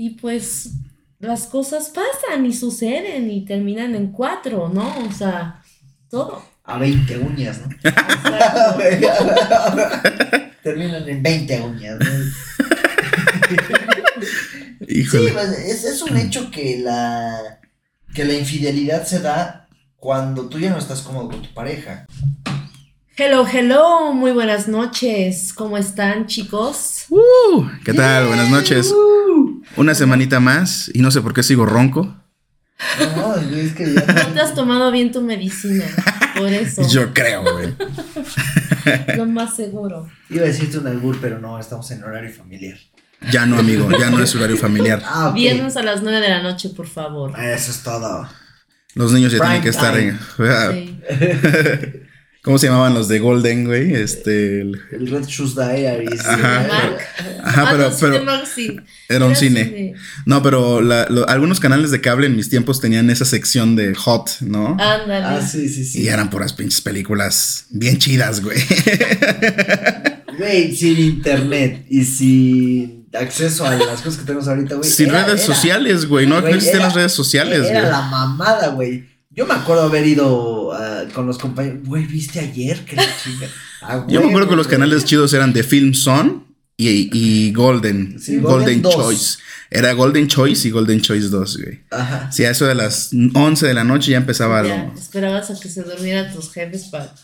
[0.00, 0.74] Y pues
[1.18, 4.96] las cosas pasan y suceden y terminan en cuatro, ¿no?
[5.04, 5.60] O sea,
[6.08, 6.40] todo.
[6.62, 7.66] A 20 uñas, ¿no?
[7.82, 8.78] Exacto.
[10.62, 11.98] Terminan en 20 uñas.
[11.98, 12.06] ¿no?
[14.88, 15.26] Híjole.
[15.26, 17.58] Sí, pues, es, es un hecho que la,
[18.14, 22.06] que la infidelidad se da cuando tú ya no estás cómodo con tu pareja.
[23.16, 25.52] Hello, hello, muy buenas noches.
[25.52, 27.06] ¿Cómo están, chicos?
[27.08, 28.28] Uh, ¿Qué tal?
[28.28, 28.94] Buenas noches.
[29.78, 32.16] Una semanita más y no sé por qué sigo ronco.
[33.16, 35.84] No, es que ya No te has tomado bien tu medicina,
[36.36, 36.82] por eso.
[36.88, 37.74] Yo creo, güey.
[39.16, 40.10] Lo más seguro.
[40.30, 42.76] iba a decirte un albur, pero no, estamos en horario familiar.
[43.30, 45.00] Ya no, amigo, ya no es horario familiar.
[45.04, 45.32] Ah.
[45.32, 47.38] Viernes a las nueve de la noche, por favor.
[47.38, 48.28] Eso es todo.
[48.94, 50.18] Los niños ya Prime tienen que estar en.
[50.72, 52.02] Sí.
[52.48, 53.94] ¿Cómo se llamaban los de Golden, güey?
[53.94, 54.62] Este.
[54.62, 56.24] el- El Red Shoes Diaries.
[56.24, 56.66] Ajá.
[56.66, 56.98] Mark.
[57.44, 58.76] Ajá, Ah, pero, no, pero Cinemark sí.
[59.08, 59.94] era un Era cine.
[60.26, 63.94] No, pero la- lo- algunos canales de cable en mis tiempos tenían esa sección de
[63.94, 64.70] hot, ¿no?
[64.80, 65.24] Ándale.
[65.24, 66.02] Ah, sí, sí, sí.
[66.02, 68.58] Y eran puras pinches películas bien chidas, güey.
[70.38, 74.88] Güey, sin internet y sin acceso a las cosas que tenemos ahorita, güey.
[74.88, 76.26] Sin era- redes era- sociales, güey.
[76.26, 77.90] No Güey, existen era- las redes sociales, Era güey.
[77.92, 79.04] la mamada, güey.
[79.38, 81.78] Yo me acuerdo haber ido ah, con los compañeros.
[81.86, 82.84] Güey, ¿viste ayer?
[82.84, 82.96] Que.
[83.80, 86.40] Ah, Yo me güey, acuerdo que los canales chidos eran de Film Zone
[86.76, 88.18] y, y Golden.
[88.20, 88.94] Sí, Golden, Golden 2.
[88.94, 89.38] Choice.
[89.70, 91.80] Era Golden Choice y Golden Choice 2, güey.
[91.92, 92.32] Ajá.
[92.32, 94.94] Sí, a eso de las 11 de la noche ya empezaba Ya, algo.
[94.98, 97.14] esperabas a que se durmieran tus jefes para.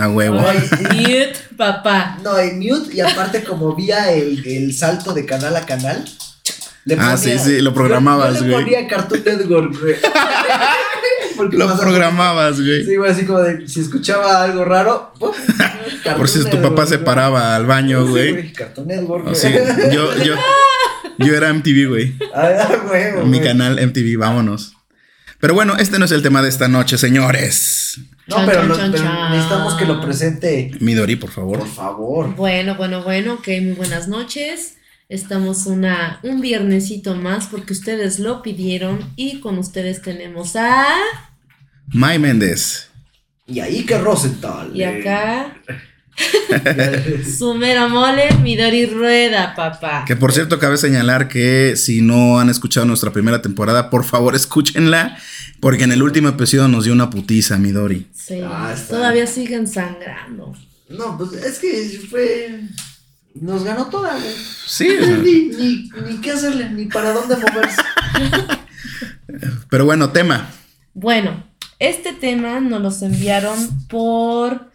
[0.00, 0.40] A huevo.
[0.40, 0.58] Ay,
[0.96, 2.18] Mute, papá.
[2.24, 6.04] No, en mute y aparte como vía el, el salto de canal a canal.
[6.86, 8.64] le Ah, sí, sí, lo programabas, yo, yo le güey.
[8.64, 9.94] ponía Cartoon Network, güey.
[11.36, 12.84] Porque Lo programabas, güey.
[12.84, 15.12] Sí, güey, así como de si escuchaba algo raro.
[15.18, 18.52] Cartoon Por si tu papá se paraba al baño, Sí, güey.
[18.52, 19.34] Cartoon Network, güey.
[19.36, 19.48] sí,
[19.92, 20.34] yo, yo,
[21.18, 22.14] yo era MTV, güey.
[22.34, 24.74] Ah, güey, Mi canal MTV, vámonos.
[25.40, 27.98] Pero bueno, este no es el tema de esta noche, señores.
[28.26, 29.30] No, Chan, pero, chan, lo- chan, pero chan.
[29.32, 30.70] necesitamos que lo presente.
[30.80, 31.58] Midori, por favor.
[31.58, 32.34] Por favor.
[32.34, 34.76] Bueno, bueno, bueno, ok, muy buenas noches.
[35.14, 40.86] Estamos una, un viernesito más porque ustedes lo pidieron y con ustedes tenemos a...
[41.86, 42.88] May Méndez.
[43.46, 44.72] Y ahí que Rosenthal.
[44.74, 45.54] Y acá,
[47.38, 50.04] su mera mole, Midori Rueda, papá.
[50.04, 54.34] Que por cierto, cabe señalar que si no han escuchado nuestra primera temporada, por favor
[54.34, 55.16] escúchenla.
[55.60, 58.08] Porque en el último episodio nos dio una putiza, Midori.
[58.12, 60.54] Sí, Ah, está todavía siguen sangrando.
[60.88, 62.60] No, pues es que fue.
[63.34, 64.34] Nos ganó toda, güey.
[64.66, 64.88] Sí,
[65.22, 67.82] Ni, ni, ni qué hacerle, ni para dónde moverse.
[69.68, 70.50] pero bueno, tema.
[70.94, 71.44] Bueno,
[71.80, 74.70] este tema nos los enviaron por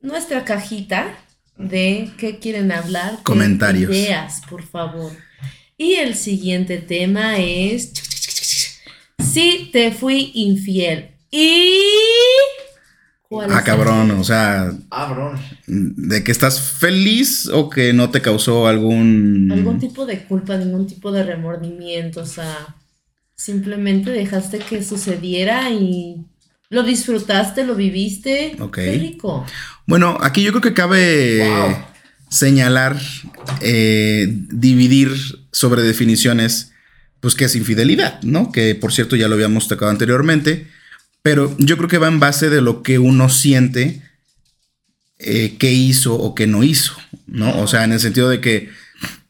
[0.00, 1.18] nuestra cajita
[1.58, 3.18] de qué quieren hablar.
[3.24, 3.90] Comentarios.
[3.90, 5.12] Ideas, por favor.
[5.76, 7.92] Y el siguiente tema es.
[9.18, 11.10] Si te fui infiel.
[11.30, 11.82] Y.
[13.28, 15.34] ¿Cuál Ah, es cabrón, el- o sea, Ah, bro.
[15.66, 19.50] de que estás feliz o que no te causó algún...
[19.52, 22.74] Algún tipo de culpa, ningún tipo de remordimiento, o sea,
[23.34, 26.24] simplemente dejaste que sucediera y
[26.70, 28.56] lo disfrutaste, lo viviste.
[28.60, 28.76] Ok.
[28.76, 29.44] Qué rico.
[29.86, 31.76] Bueno, aquí yo creo que cabe Wow.
[32.30, 32.96] señalar,
[33.60, 35.10] eh, dividir
[35.52, 36.72] sobre definiciones,
[37.20, 38.52] pues que es infidelidad, ¿no?
[38.52, 40.66] Que por cierto ya lo habíamos tocado anteriormente,
[41.22, 44.02] pero yo creo que va en base de lo que uno siente
[45.18, 46.94] eh, que hizo o que no hizo,
[47.26, 47.60] ¿no?
[47.60, 48.70] O sea, en el sentido de que,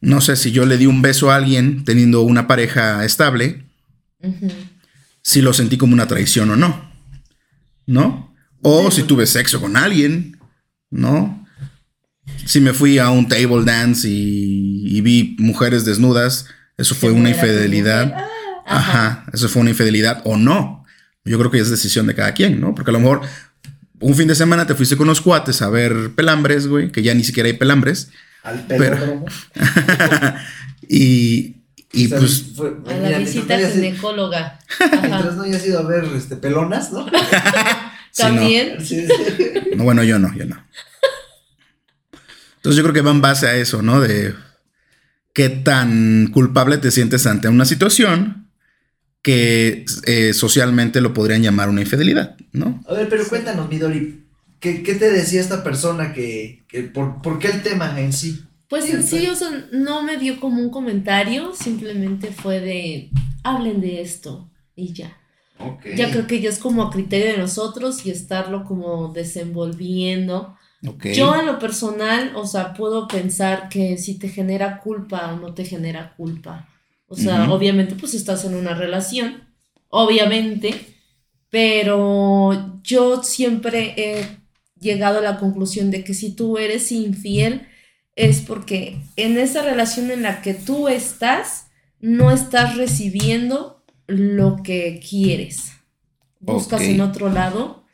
[0.00, 3.64] no sé, si yo le di un beso a alguien teniendo una pareja estable,
[5.22, 6.92] si lo sentí como una traición o no,
[7.86, 8.34] ¿no?
[8.60, 10.38] O si tuve sexo con alguien,
[10.90, 11.46] ¿no?
[12.44, 16.46] Si me fui a un table dance y, y vi mujeres desnudas,
[16.76, 18.12] eso fue una ¿Era tu infidelidad.
[18.14, 18.28] Ah,
[18.68, 20.77] Ajá, eso fue una infidelidad o no.
[21.24, 22.74] Yo creo que es decisión de cada quien, ¿no?
[22.74, 23.22] Porque a lo mejor
[24.00, 27.14] un fin de semana te fuiste con los cuates a ver pelambres, güey, que ya
[27.14, 28.10] ni siquiera hay pelambres.
[28.42, 29.26] Al Pero- pelódromo.
[30.88, 31.56] y
[31.92, 34.58] y O sea, pues, fue- A mira, la visita no ginecóloga.
[35.02, 37.06] Mientras no hayas ido a ver este, pelonas, ¿no?
[37.08, 38.28] sí, no.
[38.28, 38.84] También.
[38.84, 39.12] Sí, sí.
[39.74, 40.62] No, bueno, yo no, yo no.
[42.56, 44.00] Entonces yo creo que va en base a eso, ¿no?
[44.00, 44.34] De
[45.32, 48.47] qué tan culpable te sientes ante una situación
[49.22, 52.82] que eh, socialmente lo podrían llamar una infidelidad, ¿no?
[52.88, 54.24] A ver, pero cuéntanos, Midori.
[54.60, 58.42] ¿Qué, qué te decía esta persona que, que por, por qué el tema en sí?
[58.68, 59.30] Pues en sí, pues.
[59.30, 63.10] o sea, no me dio como un comentario, simplemente fue de,
[63.42, 65.16] hablen de esto y ya.
[65.58, 65.86] Ok.
[65.96, 70.56] Ya creo que ya es como a criterio de nosotros y estarlo como desenvolviendo.
[70.86, 71.06] Ok.
[71.14, 75.54] Yo en lo personal, o sea, puedo pensar que si te genera culpa o no
[75.54, 76.68] te genera culpa.
[77.08, 79.48] O sea, obviamente pues estás en una relación,
[79.88, 80.74] obviamente,
[81.48, 84.26] pero yo siempre he
[84.78, 87.66] llegado a la conclusión de que si tú eres infiel
[88.14, 91.68] es porque en esa relación en la que tú estás
[92.00, 95.72] no estás recibiendo lo que quieres.
[96.40, 97.84] Buscas en otro lado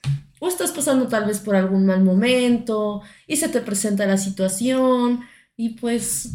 [0.41, 5.21] o estás pasando tal vez por algún mal momento y se te presenta la situación
[5.57, 6.31] y pues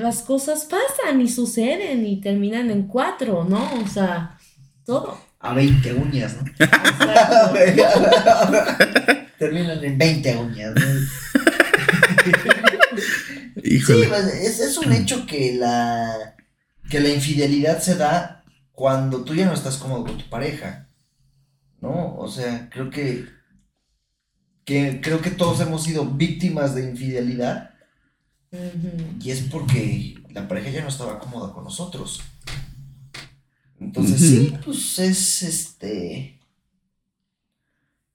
[0.00, 3.72] las cosas pasan y suceden y terminan en cuatro, ¿no?
[3.74, 4.36] O sea,
[4.84, 5.16] todo.
[5.38, 6.42] A 20 uñas, ¿no?
[9.38, 10.82] Terminan en 20 uñas, ¿no?
[13.62, 14.02] Híjole.
[14.02, 16.34] Sí, pues, es, es un hecho que la,
[16.90, 20.88] que la infidelidad se da cuando tú ya no estás cómodo con tu pareja,
[21.80, 22.16] ¿no?
[22.16, 23.26] O sea, creo que,
[24.64, 27.69] que creo que todos hemos sido víctimas de infidelidad
[28.52, 32.20] Y es porque la pareja ya no estaba cómoda con nosotros.
[33.78, 36.38] Entonces, sí, pues es este.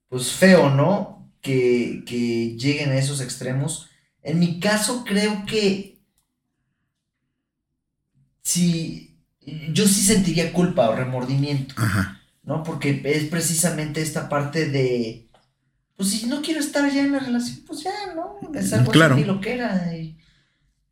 [0.08, 1.28] Pues feo, ¿no?
[1.40, 3.88] Que, que lleguen a esos extremos.
[4.22, 5.98] En mi caso, creo que.
[8.42, 9.02] Sí.
[9.72, 12.20] Yo sí sentiría culpa o remordimiento, Ajá.
[12.42, 12.64] ¿no?
[12.64, 15.28] Porque es precisamente esta parte de.
[15.96, 18.38] Pues si no quiero estar ya en la relación, pues ya, ¿no?
[18.54, 19.14] Es algo Claro.
[19.14, 19.96] así lo que era.
[19.96, 20.18] Y,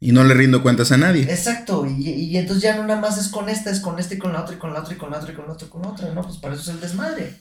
[0.06, 1.22] Y no le rindo cuentas a nadie.
[1.22, 4.18] Exacto, y, y entonces ya no nada más es con esta, es con esta y
[4.18, 5.66] con la otra y con la otra y con la otra y con la otra
[5.66, 6.20] y con la otra, ¿no?
[6.22, 7.34] Pues para eso es el desmadre.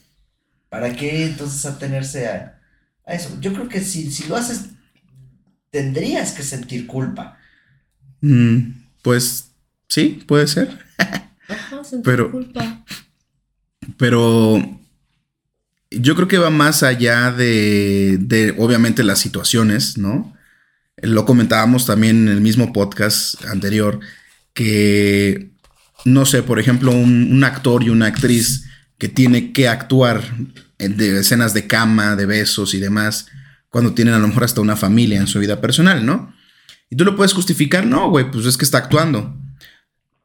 [0.70, 2.62] ¿Para qué entonces atenerse a,
[3.06, 3.38] a eso?
[3.42, 4.62] Yo creo que si, si lo haces,
[5.72, 7.38] tendrías que sentir culpa.
[8.22, 8.60] Mm,
[9.02, 9.50] pues
[9.90, 10.80] sí, puede ser.
[11.50, 12.86] Ajá, sentir Pero- culpa.
[13.98, 14.80] Pero
[15.92, 20.34] yo creo que va más allá de, de, obviamente, las situaciones, ¿no?
[21.04, 24.00] Lo comentábamos también en el mismo podcast anterior,
[24.54, 25.52] que,
[26.06, 28.66] no sé, por ejemplo, un, actor y una actriz
[28.98, 30.24] que tiene que actuar
[30.78, 33.28] en- de escenas de cama, de besos y demás,
[33.70, 36.34] cuando tienen a lo mejor hasta una familia en su vida personal, ¿no?
[36.90, 39.36] Y tú lo puedes justificar, no, güey, pues es que está actuando.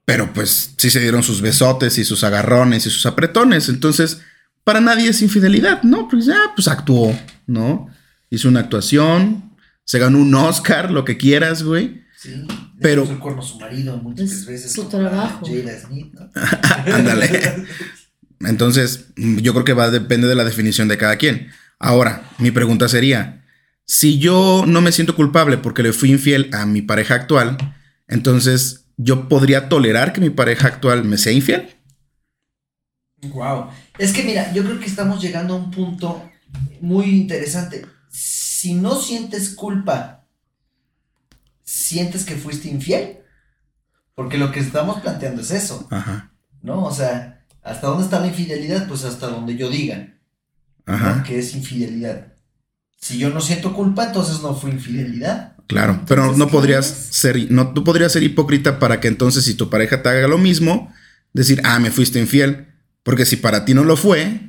[0.05, 3.69] Pero pues sí se dieron sus besotes y sus agarrones y sus apretones.
[3.69, 4.21] Entonces,
[4.65, 6.09] para nadie es infidelidad, ¿no?
[6.09, 7.89] Pues ya, pues actuó, ¿no?
[8.31, 9.48] Hizo una actuación,
[9.88, 12.02] se ganó un Oscar, lo que quieras, güey.
[12.14, 12.46] Sí,
[12.79, 14.73] Pero- el a su marido Es veces.
[14.75, 15.46] su trabajo.
[15.46, 16.29] Jada Smith, ¿no?
[16.94, 17.64] Ándale.
[18.40, 21.49] Entonces, yo creo que va depende de la definición de cada quien.
[21.79, 23.46] Ahora, mi pregunta sería,
[23.87, 27.56] si yo no me siento culpable porque le fui infiel a mi pareja actual,
[28.08, 31.67] entonces yo podría tolerar que mi pareja actual me sea infiel.
[33.23, 33.70] Wow.
[33.96, 36.29] Es que mira, yo creo que estamos llegando a un punto
[36.82, 37.87] muy interesante.
[38.59, 40.27] Si no sientes culpa,
[41.63, 43.19] ¿sientes que fuiste infiel?
[44.17, 46.33] Porque lo que estamos planteando es eso, Ajá.
[46.61, 46.85] ¿no?
[46.85, 48.89] O sea, ¿hasta dónde está la infidelidad?
[48.89, 50.09] Pues hasta donde yo diga,
[50.87, 50.95] ¿no?
[50.95, 51.23] Ajá.
[51.23, 52.33] Que es infidelidad.
[53.01, 55.55] Si yo no siento culpa, entonces no fue infidelidad.
[55.69, 57.17] Claro, pero no ¿qué podrías es?
[57.17, 60.39] ser, no, tú podrías ser hipócrita para que entonces si tu pareja te haga lo
[60.39, 60.93] mismo,
[61.33, 62.67] decir, ah, me fuiste infiel.
[63.05, 64.41] Porque si para ti no lo fue,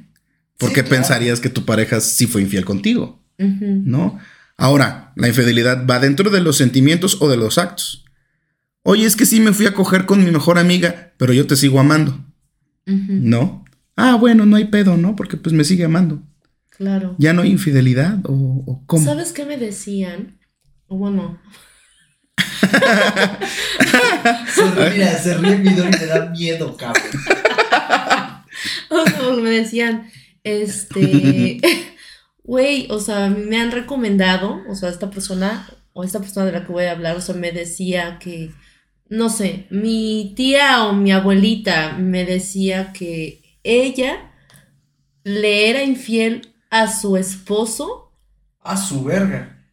[0.57, 0.95] ¿por Sí, qué claro.
[0.95, 3.18] pensarías que tu pareja sí fue infiel contigo?
[3.39, 4.19] ¿No?
[4.57, 8.05] Ahora, la infidelidad va dentro de los sentimientos o de los actos.
[8.83, 11.55] Oye, es que sí me fui a coger con mi mejor amiga, pero yo te
[11.55, 12.19] sigo amando.
[12.85, 13.65] ¿no?
[13.95, 15.15] Ah, bueno, no hay pedo, ¿no?
[15.15, 16.21] Porque pues me sigue amando.
[16.69, 17.15] Claro.
[17.17, 19.05] Ya no hay infidelidad o, o cómo.
[19.05, 20.39] ¿Sabes qué me decían?
[20.87, 21.39] O bueno,
[24.53, 27.03] Se ríe, mira, se ríe mi y me da miedo, cabrón.
[28.89, 30.09] o sea, me decían,
[30.43, 31.59] este,
[32.49, 36.65] güey, o sea, me han recomendado, o sea, esta persona, o esta persona de la
[36.65, 38.51] que voy a hablar, o sea, me decía que,
[39.07, 44.31] no sé, mi tía o mi abuelita me decía que ella
[45.23, 48.13] le era infiel a su esposo,
[48.61, 49.63] A su verga.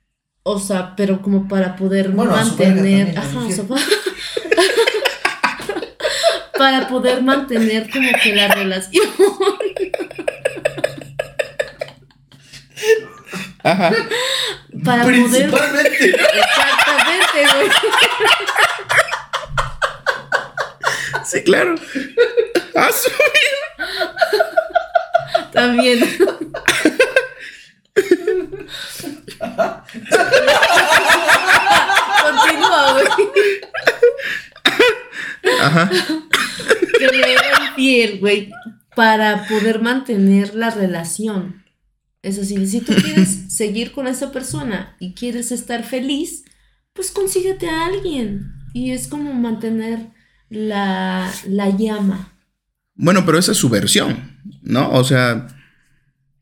[0.42, 3.76] o sea, pero como para poder Bueno, mantener, ajá, o sea, pa-
[6.58, 9.06] para poder mantener como que la relación.
[13.66, 13.92] Ajá.
[14.84, 15.24] Para poder.
[15.24, 16.10] Principalmente.
[16.10, 17.70] Exactamente, güey.
[21.24, 21.74] Sí, claro.
[22.76, 23.10] Ah, su-
[25.52, 25.98] También.
[32.22, 33.06] Continúa, güey.
[35.60, 35.90] Ajá.
[36.98, 38.50] Que le era infiel, güey.
[38.94, 41.62] Para poder mantener la relación.
[42.26, 46.42] Es decir, si tú quieres seguir con esa persona y quieres estar feliz,
[46.92, 48.52] pues consíguete a alguien.
[48.74, 50.08] Y es como mantener
[50.50, 52.32] la, la llama.
[52.96, 54.90] Bueno, pero esa es su versión, ¿no?
[54.90, 55.46] O sea,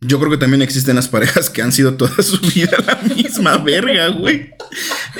[0.00, 3.58] yo creo que también existen las parejas que han sido toda su vida la misma
[3.58, 4.54] verga, güey.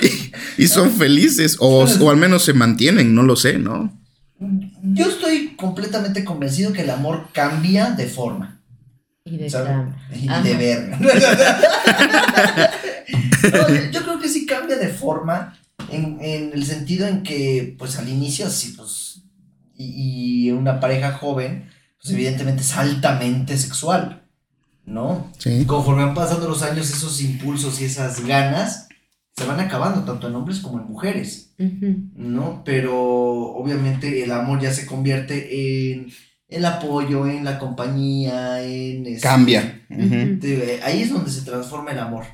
[0.00, 4.00] Y, y son felices, o, o al menos se mantienen, no lo sé, ¿no?
[4.82, 8.62] Yo estoy completamente convencido que el amor cambia de forma.
[9.24, 9.68] Y de ¿sabes?
[9.68, 9.96] cama.
[10.14, 10.42] Y Ajá.
[10.42, 10.98] de verga.
[13.52, 15.54] No, yo creo que sí cambia de forma
[15.90, 19.22] en, en el sentido en que, pues al inicio, sí, pues,
[19.76, 21.68] y, y una pareja joven,
[22.00, 24.22] pues evidentemente es altamente sexual,
[24.86, 25.30] ¿no?
[25.36, 25.66] Sí.
[25.66, 28.88] Conforme van pasando los años, esos impulsos y esas ganas
[29.36, 31.54] se van acabando, tanto en hombres como en mujeres.
[31.58, 32.62] ¿no?
[32.64, 36.06] Pero obviamente el amor ya se convierte en
[36.48, 39.06] el apoyo, en la compañía, en...
[39.06, 39.84] este, Cambia.
[39.88, 42.24] De- ahí es donde se transforma el amor.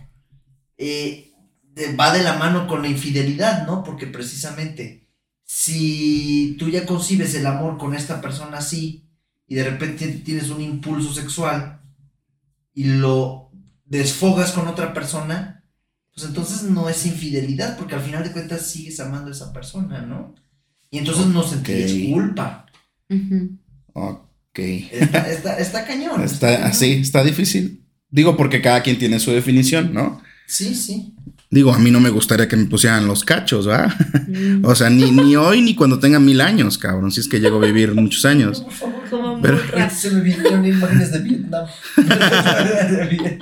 [0.76, 1.32] Eh,
[1.74, 3.82] de- va de la mano con la infidelidad, ¿no?
[3.84, 5.08] Porque precisamente
[5.44, 9.08] si tú ya concibes el amor con esta persona así
[9.46, 11.80] y de repente tienes un impulso sexual
[12.74, 13.50] y lo
[13.84, 15.64] desfogas con otra persona,
[16.14, 20.02] pues entonces no es infidelidad, porque al final de cuentas sigues amando a esa persona,
[20.02, 20.34] ¿no?
[20.90, 22.12] Y entonces no sentirías Ok.
[22.12, 22.66] culpa.
[23.08, 23.56] Ujú.
[23.92, 24.58] Ok.
[24.58, 26.22] Está, está, está cañón.
[26.22, 26.68] Está cañón.
[26.68, 27.84] así, está difícil.
[28.10, 30.20] Digo, porque cada quien tiene su definición, ¿no?
[30.46, 31.14] Sí, sí.
[31.48, 33.88] Digo, a mí no me gustaría que me pusieran los cachos, ¿va?
[34.28, 34.64] Mm.
[34.64, 37.58] O sea, ni, ni hoy ni cuando tenga mil años, cabrón, si es que llego
[37.58, 38.60] a vivir muchos años.
[38.60, 39.10] Por favor.
[39.10, 39.58] Como Pero-.
[39.90, 41.66] Se me vinieron imágenes de Vietnam.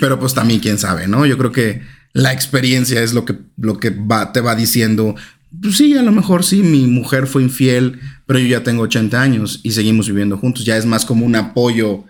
[0.00, 1.26] Pero pues también quién sabe, ¿no?
[1.26, 1.82] Yo creo que
[2.12, 5.14] la experiencia es lo que, lo que va, te va diciendo.
[5.60, 9.20] Pues sí, a lo mejor sí, mi mujer fue infiel, pero yo ya tengo 80
[9.20, 10.64] años y seguimos viviendo juntos.
[10.64, 12.04] Ya es más como un apoyo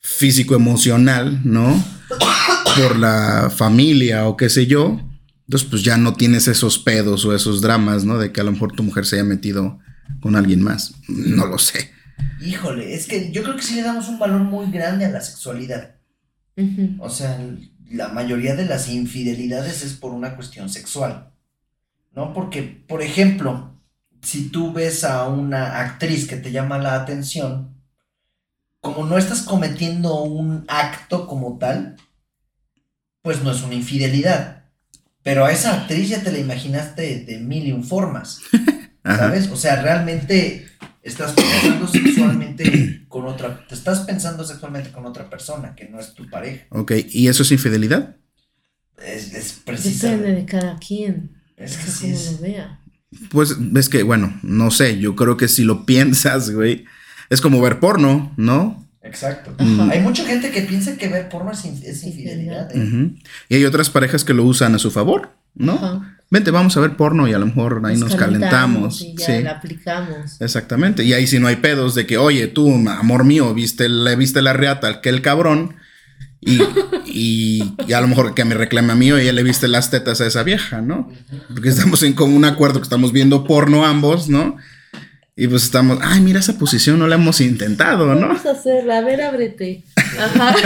[0.00, 1.82] físico emocional, ¿no?
[2.76, 5.00] Por la familia o qué sé yo.
[5.46, 8.18] Entonces, pues ya no tienes esos pedos o esos dramas, ¿no?
[8.18, 9.78] De que a lo mejor tu mujer se haya metido
[10.20, 10.94] con alguien más.
[11.08, 11.90] No lo sé.
[12.40, 15.20] Híjole, es que yo creo que sí le damos un valor muy grande a la
[15.20, 15.96] sexualidad.
[16.98, 17.38] O sea,
[17.90, 21.32] la mayoría de las infidelidades es por una cuestión sexual.
[22.14, 22.32] ¿No?
[22.32, 23.79] Porque, por ejemplo,
[24.22, 27.74] si tú ves a una actriz que te llama la atención,
[28.80, 31.96] como no estás cometiendo un acto como tal,
[33.22, 34.64] pues no es una infidelidad.
[35.22, 38.40] Pero a esa actriz ya te la imaginaste de mil y un formas.
[39.02, 39.18] Ajá.
[39.18, 39.48] ¿Sabes?
[39.48, 40.66] O sea, realmente
[41.02, 46.14] estás pensando sexualmente con otra, te estás pensando sexualmente con otra persona que no es
[46.14, 46.66] tu pareja.
[46.70, 48.16] Ok, ¿y eso es infidelidad?
[48.98, 50.34] Es, es Depende precisamente.
[50.34, 51.42] de cada quien.
[51.56, 52.32] Es que sí cómo es.
[52.32, 52.79] lo vea.
[53.30, 56.84] Pues es que, bueno, no sé, yo creo que si lo piensas, güey,
[57.28, 58.86] es como ver porno, ¿no?
[59.02, 59.54] Exacto.
[59.58, 59.90] Mm.
[59.90, 62.68] Hay mucha gente que piensa que ver porno es, in- es infidelidad.
[62.74, 63.10] ¿eh?
[63.48, 65.72] Y hay otras parejas que lo usan a su favor, ¿no?
[65.74, 66.16] Ajá.
[66.32, 69.00] Vente, vamos a ver porno y a lo mejor ahí nos, calentamos.
[69.02, 70.40] Y ya Sí, la aplicamos.
[70.40, 71.02] exactamente.
[71.02, 74.40] Y ahí si no hay pedos de que, oye, tú, amor mío, viste, le viste
[74.42, 75.74] la reata al que el cabrón.
[76.42, 76.58] Y,
[77.06, 80.20] y, y a lo mejor que me reclame a mí, oye, le viste las tetas
[80.22, 81.10] a esa vieja, ¿no?
[81.48, 84.56] Porque estamos en común acuerdo que estamos viendo porno ambos, ¿no?
[85.36, 88.28] Y pues estamos, ay, mira esa posición, no la hemos intentado, ¿no?
[88.28, 88.98] Vamos a hacerla.
[88.98, 89.84] A ver, ábrete.
[90.18, 90.54] Ajá.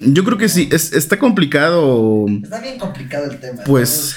[0.00, 3.62] Yo creo que sí, es- está complicado, Está bien complicado el tema.
[3.64, 4.16] pues,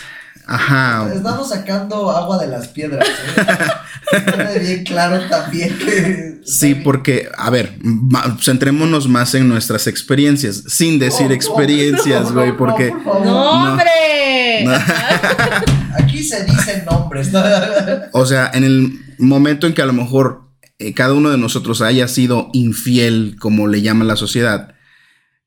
[0.56, 1.12] ajá.
[1.14, 3.08] Estamos, sacando agua de las piedras.
[3.38, 4.60] ¿eh?
[4.60, 6.40] Bien claro también que.
[6.46, 12.58] Sí, porque, a ver, ma- centrémonos más en nuestras experiencias, sin decir experiencias, güey, no,
[12.58, 12.92] porque...
[12.92, 13.52] ¡No, No.
[13.72, 14.64] hombre!
[14.66, 14.72] No.
[15.98, 17.32] Aquí se dicen nombres.
[17.32, 17.42] ¿no?
[18.14, 21.82] O sea, en el momento en que a lo mejor eh, cada uno de nosotros
[21.82, 24.74] haya sido infiel, como le llama la sociedad,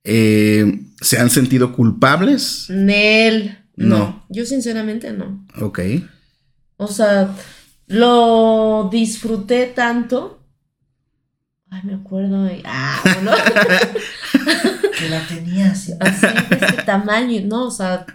[0.04, 2.66] eh, ¿se han sentido culpables?
[2.68, 3.58] Nel.
[3.76, 3.98] No.
[3.98, 4.26] No.
[4.28, 5.46] Yo sinceramente no.
[5.60, 5.80] Ok.
[6.76, 7.34] O sea,
[7.86, 10.40] lo disfruté tanto.
[11.70, 12.62] Ay, me acuerdo de.
[12.64, 13.32] Ah, bueno.
[14.98, 15.92] que la tenía así.
[15.92, 17.40] De este tamaño.
[17.44, 18.06] No, o sea,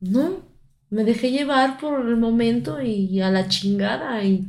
[0.00, 0.48] no.
[0.90, 4.22] Me dejé llevar por el momento y a la chingada.
[4.24, 4.48] Y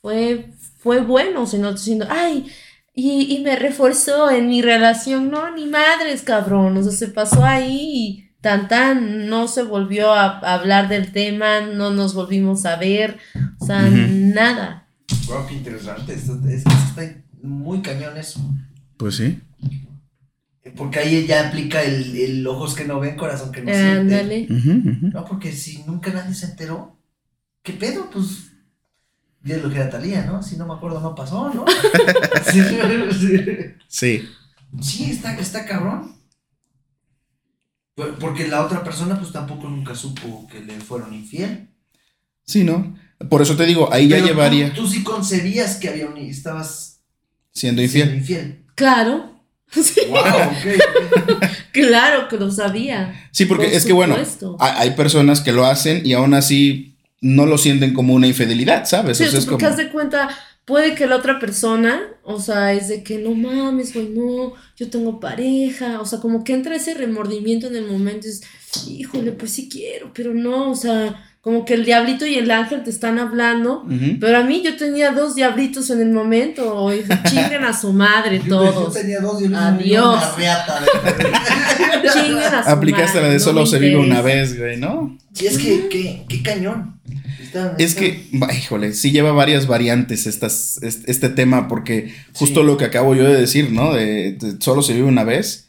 [0.00, 1.42] fue, fue bueno.
[1.42, 2.50] O sea, no estoy diciendo, ay,
[2.94, 5.30] y, y me reforzó en mi relación.
[5.30, 6.76] No, ni madres, cabrón.
[6.76, 9.28] O sea, se pasó ahí y tan tan.
[9.28, 11.60] No se volvió a, a hablar del tema.
[11.60, 13.18] No nos volvimos a ver.
[13.58, 14.86] O sea, nada.
[15.26, 16.14] Wow, qué interesante.
[16.14, 18.40] Esto, es que está muy cañón eso.
[18.96, 19.40] Pues sí.
[20.76, 23.98] Porque ahí ya aplica el, el ojos que no ven, corazón que no siente.
[23.98, 24.46] Ándale.
[24.50, 25.06] Ujú, ujú.
[25.08, 26.96] No, porque si nunca nadie se enteró,
[27.62, 28.08] ¿qué pedo?
[28.10, 28.50] Pues.
[29.42, 30.42] Ya lo que era Talía, ¿no?
[30.42, 31.64] Si no me acuerdo, no pasó, ¿no?
[32.50, 33.38] sí, sí.
[33.88, 34.28] Sí.
[34.82, 36.14] Sí, está, está cabrón.
[38.00, 41.68] Por- Porque la otra persona, pues tampoco nunca supo que le fueron infiel.
[42.44, 42.96] Sí, ¿no?
[43.28, 46.16] Por eso te digo, ahí ya llevaría Tú, tú sí concebías que había un.
[46.16, 47.00] Estabas
[47.52, 48.04] siendo infiel.
[48.08, 48.64] siendo infiel.
[48.74, 49.26] Claro.
[49.72, 50.18] Sí, Wow,
[51.72, 53.28] claro que lo sabía.
[53.30, 54.16] Sí, porque Por es que bueno,
[54.58, 58.84] hay, hay personas que lo hacen y aún así no lo sienten como una infidelidad,
[58.86, 59.18] ¿sabes?
[59.18, 59.70] Sí, o sea, es porque como...
[59.70, 60.28] haz de cuenta,
[60.70, 64.88] puede que la otra persona, o sea, es de que no mames, güey, no, yo
[64.88, 68.40] tengo pareja, o sea, como que entra ese remordimiento en el momento, es,
[68.88, 72.84] híjole, pues sí quiero, pero no, o sea, como que el diablito y el ángel
[72.84, 73.84] te están hablando,
[74.20, 78.38] pero a mí yo tenía dos diablitos en el momento, y chinguen a su madre
[78.38, 78.94] Yo, yo todos.
[78.94, 80.16] tenía dos y yo Adiós.
[80.16, 80.84] una reata.
[82.12, 85.18] Chinguen a su Aplicaste la madre, de no solo se vive una vez, güey, ¿no?
[85.32, 87.00] Sí, es que, que, qué cañón.
[87.52, 92.14] Está- Es está- que, bah, híjole, sí lleva varias variantes estas, este, este tema, porque
[92.34, 93.92] justo lo que acabo yo de decir, ¿no?
[93.92, 95.68] De, de solo se vive una vez,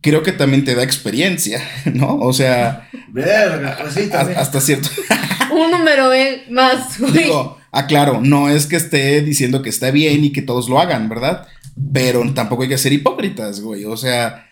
[0.00, 1.60] creo que también te da experiencia,
[1.94, 2.16] ¿no?
[2.18, 4.38] O sea, Verga, pues sí, a- también.
[4.38, 4.88] hasta cierto.
[5.52, 7.12] Un número eh, más, güey.
[7.12, 11.08] Digo, aclaro, no es que esté diciendo que está bien y que todos lo hagan,
[11.08, 11.46] ¿verdad?
[11.92, 13.84] Pero tampoco hay que ser hipócritas, güey.
[13.84, 14.45] O sea,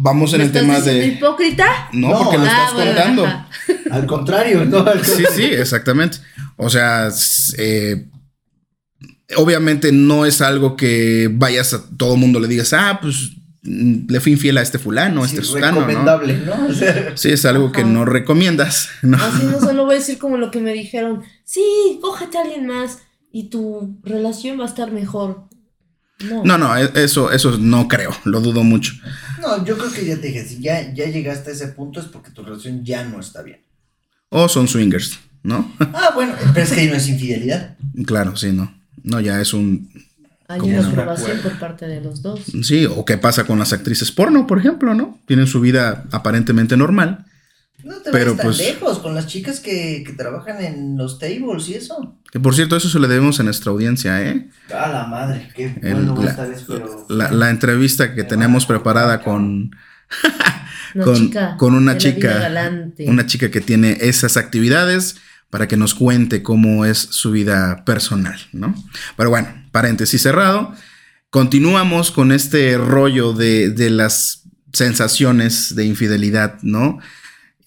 [0.00, 1.06] vamos en ¿Me el tema de.
[1.06, 1.66] hipócrita?
[1.92, 3.24] No, No, porque lo ah, estás bueno, contando.
[3.26, 3.48] ajá.
[3.90, 4.78] Al contrario, ¿no?
[4.78, 5.28] Al Sí, contrario.
[5.34, 6.18] sí, exactamente.
[6.56, 7.08] O sea,
[7.58, 8.06] eh,
[9.36, 14.20] obviamente no es algo que vayas a todo mundo le digas, ah, pues mm, le
[14.20, 15.86] fui infiel a este fulano, a Sí, este sutano, ¿no?
[15.86, 16.66] recomendable, ¿no?
[16.68, 19.16] O sea, Sí, es algo que no recomiendas, ¿no?
[19.16, 22.66] Así no solo voy a decir como lo que me dijeron, sí, cógete a alguien
[22.66, 22.98] más
[23.32, 25.47] y tu relación va a estar mejor.
[26.24, 26.42] No.
[26.44, 28.92] No, no, e- eso, eso no creo, lo dudo mucho.
[29.40, 32.06] no, yo creo que ya te dije, si ya, ya llegaste a ese punto es
[32.06, 33.60] porque tu relación ya no está bien.
[34.30, 35.72] O son swingers, ¿no?
[35.78, 37.76] Ah, bueno, pero es que ahí no es infidelidad.
[38.06, 38.74] claro, sí, no.
[39.04, 39.88] No, ya es un.
[40.48, 42.40] Hay una un aprobación por parte de los dos.
[42.62, 45.18] Sí, o qué pasa con las actrices porno, por ejemplo, ¿no?
[45.26, 47.26] Tienen su vida aparentemente normal.
[47.84, 51.18] No te Pero, vayas tan pues- lejos con las chicas que, que trabajan en los
[51.18, 52.16] tables y eso.
[52.32, 54.48] Que por cierto, eso se le debemos a nuestra audiencia, ¿eh?
[54.74, 57.06] A la madre, qué El- bueno la, estar eso, pero...
[57.08, 59.70] la- la entrevista que Me tenemos preparada con,
[60.94, 62.50] Una Con- chica con una chica,
[63.06, 65.16] una chica que tiene esas actividades
[65.50, 68.74] para que nos cuente cómo es su vida personal, ¿no?
[69.16, 70.74] Pero bueno, paréntesis cerrado.
[71.30, 76.98] Continuamos con este rollo de, de las sensaciones de infidelidad, ¿no?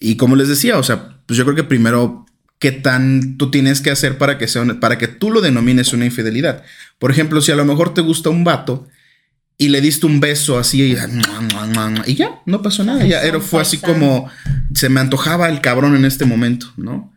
[0.02, 2.26] Y como les decía, o sea, pues yo creo que primero,
[2.58, 5.92] ¿qué tan tú tienes que hacer para que, sea una- para que tú lo denomines
[5.92, 6.64] una infidelidad?
[6.98, 8.88] Por ejemplo, si a lo mejor te gusta un vato
[9.58, 10.96] y le diste un beso así y,
[12.06, 13.04] y ya, no pasó nada.
[13.06, 14.28] Ya era, fue así como
[14.74, 17.12] se me antojaba el cabrón en este momento, ¿no?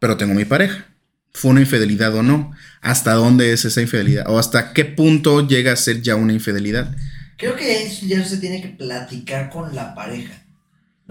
[0.00, 0.86] Pero tengo mi pareja.
[1.34, 2.52] ¿Fue una infidelidad o no?
[2.82, 4.24] ¿Hasta dónde es esa infidelidad?
[4.28, 6.94] ¿O hasta qué punto llega a ser ya una infidelidad?
[7.38, 10.41] Creo que eso ya se tiene que platicar con la pareja,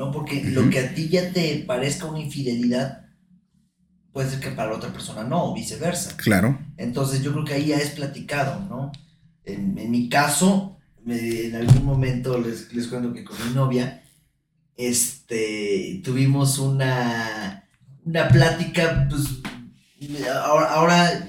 [0.02, 0.12] ¿no?
[0.12, 3.06] Porque lo que a ti ya te parezca una infidelidad,
[4.12, 6.18] puede ser que para la otra persona no, o viceversa.
[6.18, 6.58] Claro.
[6.78, 8.92] Entonces yo creo que ahí ya es platicado, ¿no?
[9.46, 14.02] En, en mi caso, me- en algún momento les, les cuento que con mi novia,
[14.76, 17.64] este, tuvimos una,
[18.04, 19.24] una plática, pues,
[20.44, 21.28] ahora, ahora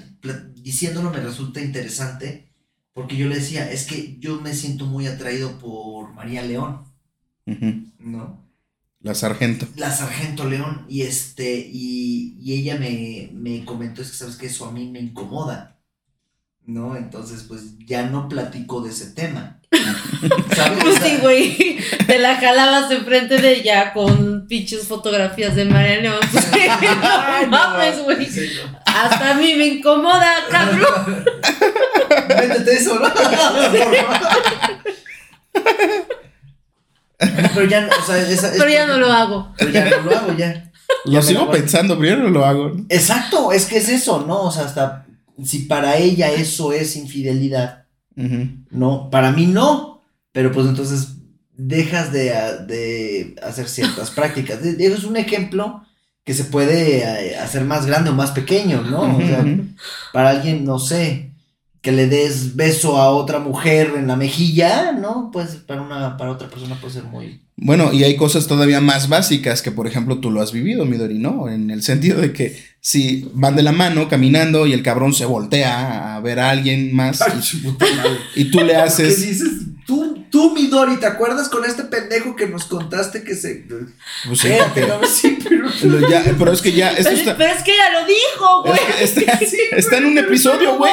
[0.56, 2.48] diciéndolo me resulta interesante,
[2.94, 6.84] porque yo le decía, es que yo me siento muy atraído por María León.
[7.98, 8.48] ¿no?
[9.02, 9.66] La sargento.
[9.76, 14.46] La Sargento León, y este, y, y ella me, me comentó, es que sabes que
[14.46, 15.80] eso a mí me incomoda,
[16.66, 16.96] ¿no?
[16.96, 19.60] Entonces, pues ya no platico de ese tema.
[20.54, 20.84] ¿Sabes?
[20.84, 21.78] Pues sí, güey.
[22.06, 26.20] Te la jalabas enfrente de ella con pinches fotografías de María León.
[26.30, 28.26] Pues, Ay, no mames, güey.
[28.26, 28.78] sí, no.
[28.86, 31.24] Hasta a mí me incomoda, cabrón.
[32.28, 33.10] Métete eso, ¿no?
[37.54, 39.52] Pero ya, no, o sea, esa- es Pero ya no lo hago.
[39.58, 40.70] Pero ya no lo hago, ya.
[41.04, 42.68] Lo Ya sigo pensando, pero yo no lo hago.
[42.70, 42.84] ¿no?
[42.88, 44.42] Exacto, es que es eso, ¿no?
[44.42, 45.06] O sea, hasta
[45.44, 47.84] si para ella eso es infidelidad,
[48.70, 51.08] no, para mí no, pero pues entonces
[51.56, 52.24] dejas de,
[52.66, 54.62] de hacer ciertas prácticas.
[54.62, 55.82] De- Es un ejemplo
[56.24, 59.16] que se puede eh, hacer más grande o más pequeño, ¿no?
[59.16, 59.44] O sea,
[60.12, 61.31] para alguien, no sé,
[61.82, 65.30] que le des beso a otra mujer en la mejilla, ¿no?
[65.32, 67.40] Pues para una, para otra persona puede ser muy...
[67.56, 71.18] Bueno, y hay cosas todavía más básicas que, por ejemplo, tú lo has vivido, Midori,
[71.18, 71.48] ¿no?
[71.48, 75.24] En el sentido de que si van de la mano caminando y el cabrón se
[75.24, 77.20] voltea a ver a alguien más
[78.34, 79.20] y, y tú le ¿Qué haces...
[79.20, 79.50] dices?
[80.42, 83.64] Tú, Midori, ¿te acuerdas con este pendejo que nos contaste que se...
[84.26, 85.68] Pues sí, porque no, sí, pero...
[86.08, 88.80] ya- pero es que ya, esto Pero, está, pero es que ella lo dijo, güey.
[89.00, 89.38] es que está,
[89.76, 90.92] está en un episodio, güey.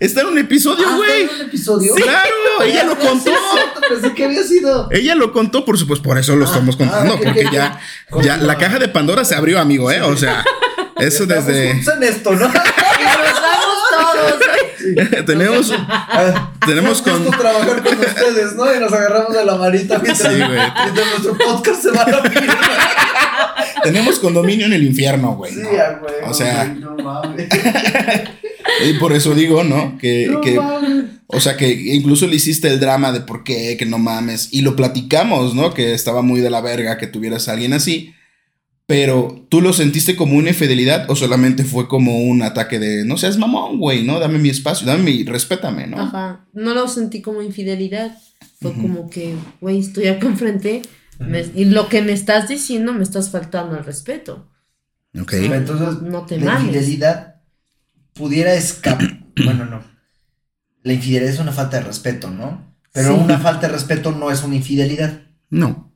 [0.00, 1.22] Está en un episodio, Ah, güey.
[1.22, 1.94] ¿está en un episodio?
[1.94, 3.30] Claro, ella lo Ah, sí, contó.
[3.30, 4.88] es cierto, Pensé que había sido...
[4.90, 7.80] Ella lo contó, por supuesto, por eso lo Ah, estamos contando, ah, ok, porque ya,
[8.22, 10.02] ya la caja de Pandora se abrió, amigo, ¿eh?
[10.02, 10.44] O sea,
[10.98, 11.70] Eso Estamos desde.
[11.70, 12.52] en esto, ¿no?
[13.90, 14.40] Todos,
[15.26, 15.72] tenemos.
[15.76, 17.24] Ah, Tenemos con.
[17.30, 18.74] trabajar con ustedes, ¿no?
[18.74, 20.50] Y nos agarramos de la manita mientras, Sí, güey.
[20.50, 22.58] mientras nuestro podcast se va a la mierda.
[23.82, 25.52] Tenemos condominio en el infierno, güey.
[25.54, 25.68] Sí, ¿no?
[25.70, 26.14] güey.
[26.26, 27.48] O sea- güey, no mames.
[28.86, 29.98] Y por eso digo, ¿no?
[29.98, 31.04] Que, No que mames.
[31.26, 34.48] O sea que incluso le hiciste el drama de por qué, que no mames.
[34.52, 35.74] Y lo platicamos, ¿no?
[35.74, 38.14] Que estaba muy de la verga que tuvieras a alguien así.
[38.90, 43.16] Pero tú lo sentiste como una infidelidad o solamente fue como un ataque de no
[43.18, 44.18] seas mamón, güey, ¿no?
[44.18, 46.00] Dame mi espacio, dame mi, respétame, ¿no?
[46.02, 46.44] Ajá.
[46.54, 48.18] No lo sentí como infidelidad.
[48.60, 50.82] Fue como que, güey, estoy acá enfrente.
[51.20, 54.48] me- y lo que me estás diciendo me estás faltando al respeto.
[55.20, 55.34] Ok.
[55.34, 56.62] Entonces, No te la mames.
[56.74, 57.36] infidelidad
[58.12, 59.20] pudiera escapar.
[59.44, 59.84] bueno, no.
[60.82, 62.74] La infidelidad es una falta de respeto, ¿no?
[62.92, 63.20] Pero Sí.
[63.22, 65.22] una falta de respeto no es una infidelidad.
[65.48, 65.92] No.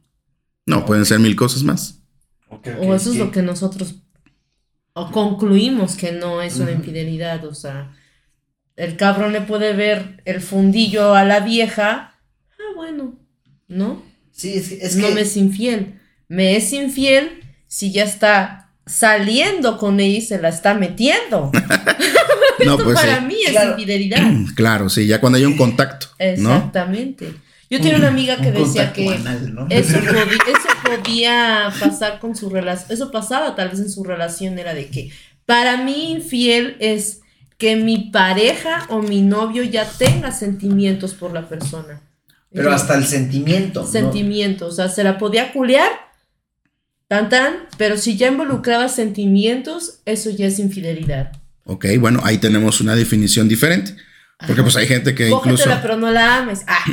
[0.64, 2.03] No, pueden ser mil cosas más.
[2.80, 3.96] O eso es lo que nosotros
[4.94, 7.44] o concluimos que no es una infidelidad.
[7.44, 7.92] O sea,
[8.76, 12.14] el cabrón le puede ver el fundillo a la vieja.
[12.52, 13.18] Ah, bueno,
[13.68, 14.02] ¿no?
[14.30, 15.14] Sí, es, es no que.
[15.14, 16.00] me es infiel.
[16.28, 21.50] Me es infiel si ya está saliendo con ella y se la está metiendo.
[22.64, 23.06] No, Esto pues sí.
[23.06, 23.70] para mí es Claro.
[23.72, 24.22] infidelidad.
[24.54, 26.06] Claro, sí, ya cuando hay un contacto,
[26.38, 26.70] ¿no?
[27.74, 29.66] Yo tenía una amiga que un decía que anal, ¿no?
[29.70, 29.98] eso,
[30.84, 35.10] podía pasar con su relación, eso pasaba tal vez en su relación, era de que
[35.44, 37.22] para mí infiel es
[37.58, 42.00] que mi pareja o mi novio ya tenga sentimientos por la persona.
[42.52, 43.82] Pero hasta el sentimiento.
[43.82, 43.86] ¿no?
[43.88, 45.90] sentimientos, o sea, se la podía culear,
[47.08, 51.32] tan tan, pero si ya involucraba sentimientos, eso ya es infidelidad.
[51.64, 53.96] Ok, bueno, ahí tenemos una definición diferente.
[54.46, 55.64] Porque pues hay gente que incluso...
[55.64, 56.62] Cógetela, pero no la ames.
[56.66, 56.84] Ah,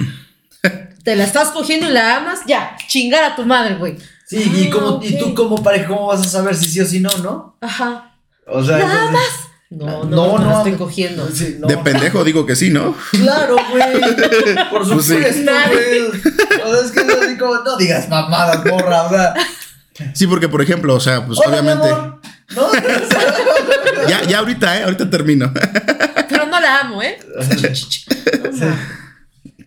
[1.03, 3.97] te la estás cogiendo y la amas, ya, chingar a tu madre, güey.
[4.25, 6.99] Sí, y, Ah, y tú como pareja, ¿cómo vas a saber si sí o si
[6.99, 7.57] no, no?
[7.61, 8.13] Ajá.
[8.47, 11.27] O sea, Nada eso es- No, No, no, no, no, la estoy cogiendo.
[11.33, 11.67] Sí, no.
[11.67, 12.93] De pendejo digo que sí, ¿no?
[13.11, 13.83] Claro, güey.
[14.69, 15.13] Por Pues sí.
[15.15, 16.01] supuesto, güey.
[16.65, 19.33] O sea, es que es así como, no digas mamadas, morra, o sea.
[20.13, 21.87] Sí, porque por ejemplo, o sea, pues Hola, obviamente...
[24.09, 24.83] Ya, ya ahorita, ¿eh?
[24.83, 25.51] Ahorita termino.
[26.27, 27.17] Pero no la amo, ¿eh?
[28.59, 28.77] Ma.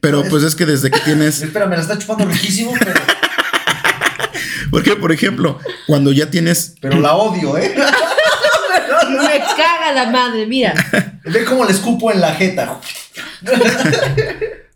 [0.04, 1.40] Pero pues es que desde que tienes...
[1.40, 2.92] Espera, me la está chupando riquísimo, pero,
[4.70, 6.74] Porque, por ejemplo, cuando ya tienes...
[6.78, 7.74] pero la odio, ¿eh?
[9.08, 10.74] Me caga la madre, mira.
[11.24, 12.80] Ve cómo le escupo en la jeta.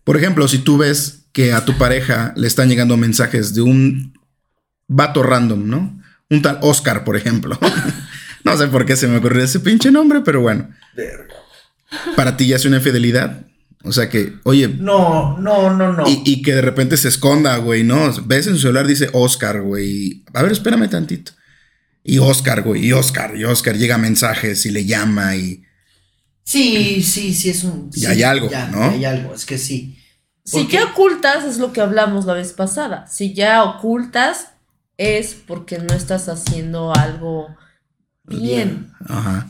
[0.02, 4.18] Por ejemplo, si tú ves que a tu pareja le están llegando mensajes de un
[4.86, 6.02] vato random, ¿no?
[6.30, 7.58] Un tal Oscar, por ejemplo.
[8.44, 10.70] no sé por qué se me ocurrió ese pinche nombre, pero bueno.
[10.96, 11.34] Verga.
[12.16, 13.47] Para ti ya es una infidelidad.
[13.84, 16.08] O sea que, oye, No, no, no, no.
[16.08, 18.12] y, y que de repente se esconda, güey, ¿no?
[18.24, 20.24] Ves en su celular, dice Oscar, güey.
[20.34, 21.32] A ver, espérame tantito.
[22.02, 25.62] Y Oscar, güey, y Oscar, y Oscar llega mensajes y le llama y...
[26.42, 27.90] Sí, sí, sí, es un.
[27.94, 28.82] Y sí, hay algo, ya, ¿no?
[28.90, 29.98] Hay algo, es que sí.
[30.44, 33.06] Si ya ocultas, es lo que hablamos la vez pasada.
[33.06, 34.52] Si ya ocultas,
[34.96, 37.54] es porque no estás haciendo algo
[38.24, 38.90] bien.
[39.06, 39.46] Ajá.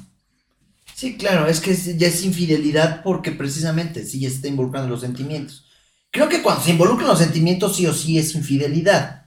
[0.99, 5.65] Sí, claro, es que es- ya es infidelidad porque precisamente sí está involucrando los sentimientos.
[6.11, 9.27] Creo que cuando se involucran los sentimientos sí o sí es infidelidad.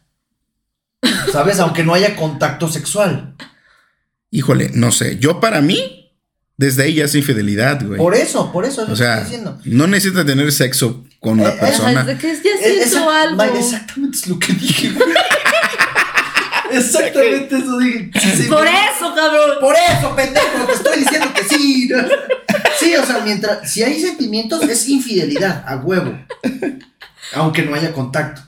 [1.31, 1.60] ¿Sabes?
[1.60, 3.36] Aunque no haya contacto sexual.
[4.31, 5.17] Híjole, no sé.
[5.19, 6.12] Yo para mí,
[6.57, 7.97] desde ahí ya es infidelidad, güey.
[7.97, 9.62] Por eso, por eso es O lo sea, que estoy diciendo.
[9.63, 12.03] no necesitas tener sexo con Eh, una eh, persona.
[12.03, 13.43] desde que ya siento Es- algo.
[13.43, 15.07] Exactamente es lo que dije, güey.
[16.77, 18.12] Exactamente eso dije.
[18.19, 19.51] Sí, Por eso, cabrón.
[19.60, 21.89] Por eso, pendejo, te estoy diciendo que sí.
[21.89, 21.97] ¿no?
[22.79, 23.71] Sí, o sea, mientras.
[23.71, 26.17] Si hay sentimientos, es infidelidad, a huevo.
[27.34, 28.41] Aunque no haya contacto.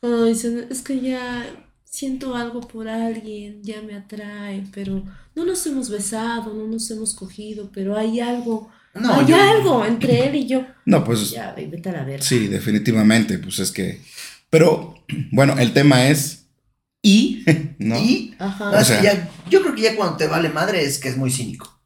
[0.00, 1.46] Cuando dicen, es que ya
[1.84, 5.02] siento algo por alguien, ya me atrae, pero
[5.34, 9.84] no nos hemos besado, no nos hemos cogido, pero hay algo, No, hay yo- algo
[9.84, 10.64] entre él y yo.
[10.86, 12.24] No, pues Ya, ve, vete a la verga.
[12.24, 13.38] sí, definitivamente.
[13.38, 14.00] Pues es que.
[14.50, 14.94] Pero,
[15.32, 16.39] bueno, el tema es.
[17.02, 17.44] Y.
[17.78, 17.96] ¿No?
[17.98, 18.64] Y Ajá.
[18.66, 20.98] no, es O sea- que ya- yo creo que ya cuando te vale madre es
[20.98, 21.80] que es muy cínico.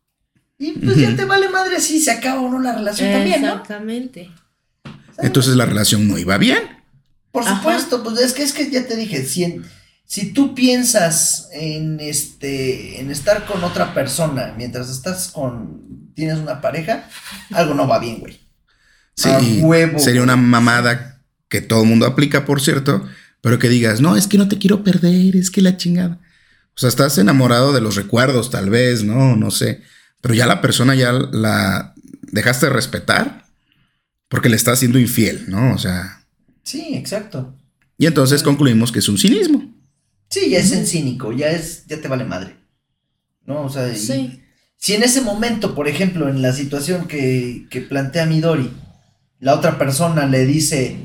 [0.58, 3.48] Y pues ya te vale madre si se acaba o no la relación también, ¿no?
[3.48, 4.30] Exactamente.
[5.18, 6.58] Entonces la relación no iba bien.
[7.32, 7.56] Por Ajá.
[7.56, 9.64] supuesto, pues es que es que ya te dije, si, en-
[10.04, 16.60] si tú piensas en este en estar con otra persona mientras estás con tienes una
[16.60, 17.08] pareja,
[17.52, 18.38] algo no va bien, güey.
[19.16, 23.04] Sí, A huevo, sería una mamada que todo el mundo aplica, por cierto.
[23.44, 26.18] Pero que digas, no, es que no te quiero perder, es que la chingada.
[26.74, 29.82] O sea, estás enamorado de los recuerdos, tal vez, no, no sé.
[30.22, 33.44] Pero ya la persona ya la dejaste de respetar
[34.28, 35.74] porque le estás siendo infiel, ¿no?
[35.74, 36.24] O sea.
[36.62, 37.54] Sí, exacto.
[37.98, 39.72] Y entonces concluimos que es un cinismo.
[40.30, 42.56] Sí, ya es en cínico, ya es ya te vale madre.
[43.46, 43.60] ¿no?
[43.64, 44.40] O sea, y- Sí.
[44.78, 48.70] si en ese momento, por ejemplo, en la situación que, que plantea Midori,
[49.38, 50.96] la otra persona le dice,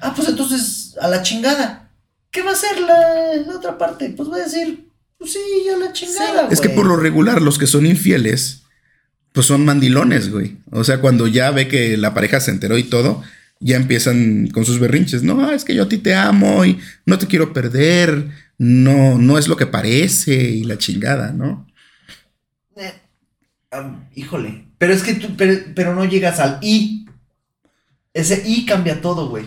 [0.00, 1.90] ah, pues entonces a la chingada,
[2.30, 4.10] ¿qué va a hacer la, la otra parte?
[4.10, 6.48] Pues va a decir, pues sí, a la chingada.
[6.50, 6.76] Es que güey".
[6.76, 8.62] por lo regular, los que son infieles,
[9.32, 10.58] pues son mandilones, güey.
[10.70, 13.22] O sea, cuando ya ve que la pareja se enteró y todo,
[13.60, 15.22] ya empiezan con sus berrinches.
[15.22, 18.30] No, ah, es que yo a ti te amo y no te quiero perder.
[18.58, 21.66] No, no es lo que parece y la chingada, ¿no?
[22.76, 22.92] Eh,
[24.14, 27.06] híjole, pero es que tú, pero, pero no llegas al I.
[28.14, 29.44] Ese I cambia todo, güey.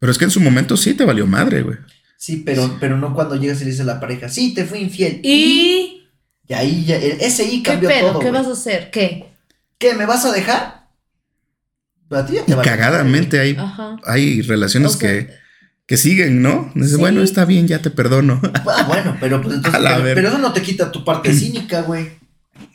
[0.00, 1.76] Pero es que en su momento sí te valió madre, güey.
[2.16, 4.80] Sí, pero, pero no cuando llegas y le dices a la pareja, sí, te fui
[4.80, 5.20] infiel.
[5.22, 6.08] Y.
[6.48, 8.10] Y ahí ya, ese I ¿Qué cambió pedo?
[8.12, 8.18] todo.
[8.18, 8.90] ¿Qué vas a hacer?
[8.90, 9.26] ¿Qué?
[9.78, 9.94] ¿Qué?
[9.94, 10.88] ¿Me vas a dejar?
[12.10, 13.96] A ti ya te Y vale cagadamente hay, Ajá.
[14.04, 15.30] hay relaciones O sea, que,
[15.86, 16.72] que siguen, ¿no?
[16.74, 16.96] Dice, Sí.
[16.96, 18.40] bueno, está bien, ya te perdono.
[18.66, 19.78] Ah, bueno, pero pues entonces.
[19.78, 22.08] A la pero, pero eso no te quita tu parte cínica, güey.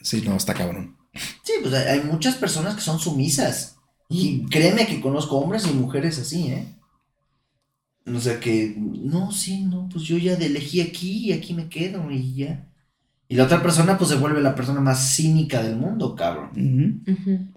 [0.02, 0.96] sí, no, está cabrón.
[1.44, 3.76] Sí, pues hay, hay muchas personas que son sumisas.
[4.08, 6.66] Y créeme que conozco hombres y mujeres así, ¿eh?
[8.14, 12.10] O sea que, no, sí, no, pues yo ya elegí aquí y aquí me quedo
[12.12, 12.68] y ya.
[13.28, 17.04] Y la otra persona pues se vuelve la persona más cínica del mundo, cabrón.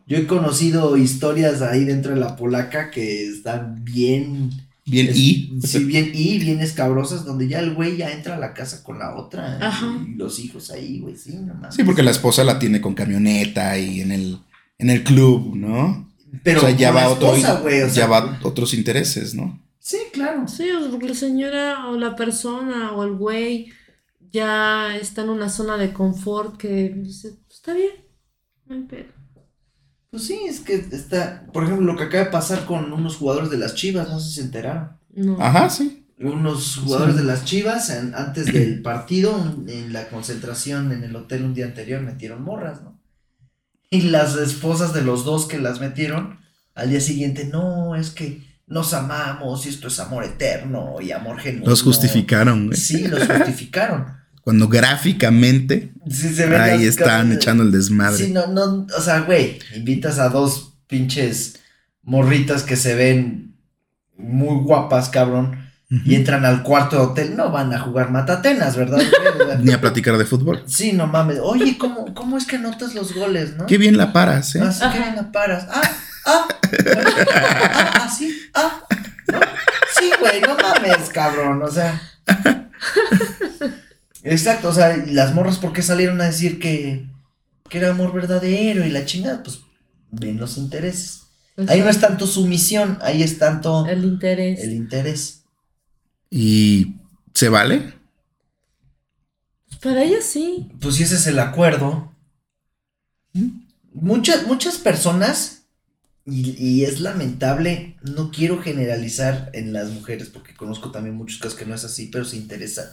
[0.06, 4.50] Yo he conocido historias ahí dentro de la polaca que están bien...
[4.86, 5.52] Bien, es- y.
[5.62, 8.98] Sí, bien y, bien escabrosas, donde ya el güey ya entra a la casa con
[8.98, 9.58] la otra.
[9.60, 9.86] Ajá.
[10.06, 11.74] Y los hijos ahí, güey, sí, no mames.
[11.74, 14.38] Sí, porque la esposa la tiene con camioneta y en el,
[14.78, 16.08] en el club, ¿no?
[16.42, 19.60] Pero o sea, ya va otro, esposa, ya va otros intereses, ¿no?
[19.88, 20.46] Sí, claro.
[20.46, 23.72] Sí, o sea, porque la señora o la persona o el güey
[24.30, 27.92] ya está en una zona de confort que dice, "Pues, está bien,
[28.66, 29.12] no hay pedo".
[30.10, 33.48] Pues sí, es que está, por ejemplo, lo que acaba de pasar con unos jugadores
[33.48, 34.90] de las Chivas, no sé si se enteraron.
[35.14, 35.38] No.
[35.40, 36.06] Ajá, sí.
[36.20, 37.20] Unos jugadores Sí.
[37.22, 41.64] de las Chivas, en- antes del partido, en la concentración en el hotel un día
[41.64, 43.00] anterior, metieron morras, ¿no?
[43.90, 46.40] Y las esposas de los dos que las metieron,
[46.74, 51.38] al día siguiente, no, es que nos amamos y esto es amor eterno y amor
[51.40, 51.68] genuino.
[51.68, 52.78] Los justificaron, güey.
[52.78, 54.06] Sí, los justificaron.
[54.42, 58.16] Cuando gráficamente Sí, se ven ahí están echando el desmadre.
[58.16, 61.60] Sí, no, no, o sea, güey, invitas a dos pinches
[62.02, 63.54] morritas que se ven
[64.16, 69.00] muy guapas, cabrón, y entran al cuarto de hotel, no van a jugar matatenas, ¿verdad?
[69.60, 70.62] Ni a platicar de fútbol.
[70.66, 71.38] sí, no mames.
[71.42, 73.66] Oye, ¿cómo, cómo es que anotas los goles, no?
[73.66, 74.60] Qué bien la paras, ¿eh?
[74.62, 74.98] Así que Ajá.
[74.98, 75.66] bien la paras.
[75.70, 75.82] Ah,
[76.26, 76.50] ah, ah,
[77.94, 78.82] ah, sí, ah,
[79.32, 79.40] ¿no?
[79.98, 82.00] Sí, güey, no mames, cabrón, o sea.
[84.22, 87.06] Exacto, o sea, y las morras, ¿por qué salieron a decir que,
[87.68, 89.42] que era amor verdadero y la chingada?
[89.42, 89.60] Pues
[90.10, 91.22] ven los intereses.
[91.66, 94.60] Ahí no es tanto sumisión, ahí es tanto el interés.
[94.60, 95.42] el interés.
[96.30, 96.94] ¿Y
[97.34, 97.94] se vale?
[99.82, 100.70] Para ella sí.
[100.80, 102.12] Pues si ese es el acuerdo.
[103.92, 105.57] Muchas, muchas personas,
[106.30, 111.58] y, y es lamentable, no quiero generalizar en las mujeres, porque conozco también muchos casos
[111.58, 112.86] que no es así, pero se interesan,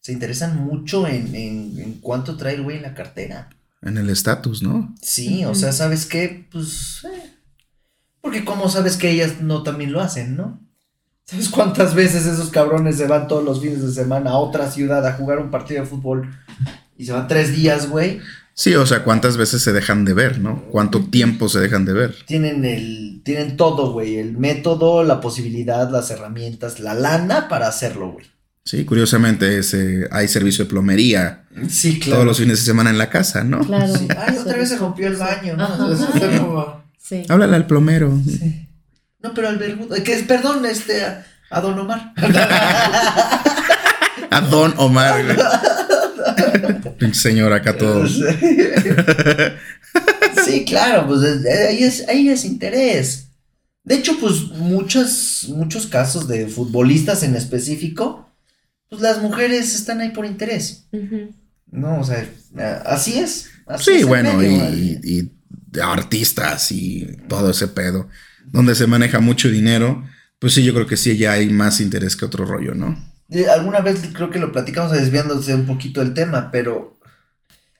[0.00, 3.50] se interesan mucho en, en, en cuánto trae el güey en la cartera.
[3.82, 4.94] En el estatus, ¿no?
[5.02, 6.46] Sí, o sea, ¿sabes qué?
[6.50, 7.04] Pues.
[7.04, 7.32] eh,
[8.20, 10.60] porque como sabes que ellas no también lo hacen, ¿no?
[11.24, 15.06] ¿Sabes cuántas veces esos cabrones se van todos los fines de semana a otra ciudad
[15.06, 16.28] a jugar un partido de fútbol
[16.98, 18.20] y se van tres días, güey?
[18.54, 20.64] Sí, o sea, cuántas veces se dejan de ver, ¿no?
[20.70, 22.14] ¿Cuánto tiempo se dejan de ver?
[22.26, 23.22] Tienen el.
[23.24, 24.18] Tienen todo, güey.
[24.18, 28.26] El método, la posibilidad, las herramientas, la lana para hacerlo, güey.
[28.64, 33.08] Sí, curiosamente ese, hay servicio de plomería Sí, todos los fines de semana en la
[33.08, 33.60] casa, ¿no?
[33.60, 33.96] Claro.
[33.96, 34.06] Sí.
[34.16, 35.64] Ay, otra vez se rompió el baño, ¿no?
[35.64, 36.38] Ajá.
[36.38, 37.22] Como- Sí.
[37.28, 38.12] Háblale al plomero.
[38.24, 38.68] Sí.
[39.22, 39.96] No, pero al vergudo.
[40.04, 42.12] Que es, perdón, este, a, a Don Omar.
[44.30, 45.24] A Don Omar.
[47.12, 48.06] señor acá todo.
[50.44, 53.28] Sí, claro, pues es- eh, ahí es, ahí es interés.
[53.84, 58.28] De hecho, pues muchos, muchos casos de futbolistas en específico,
[58.88, 60.86] pues las mujeres están ahí por interés.
[61.70, 62.28] No, o sea,
[62.86, 63.50] así es.
[63.66, 68.08] así Sí, es bueno, medio, y, y artistas y todo ese pedo.
[68.46, 70.04] Donde se maneja mucho dinero,
[70.38, 73.09] pues sí, yo creo que sí, ya hay más interés que otro rollo, ¿no?
[73.52, 76.98] Alguna vez creo que lo platicamos desviándose un poquito del tema, pero